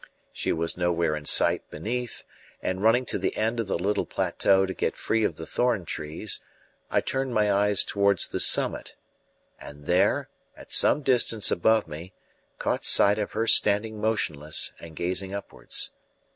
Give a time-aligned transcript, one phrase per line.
[0.33, 2.23] She was nowhere in sight beneath,
[2.59, 5.85] and running to the end of the little plateau to get free of the thorn
[5.85, 6.39] trees,
[6.89, 8.95] I turned my eyes towards the summit,
[9.59, 10.27] and there,
[10.57, 12.13] at some distance above me,
[12.57, 15.91] caught sight of her standing motionless and gazing upwards.